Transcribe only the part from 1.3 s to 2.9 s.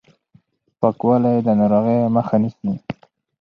د ناروغۍ مخه نيسي.